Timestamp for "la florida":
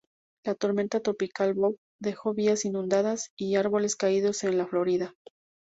4.57-5.13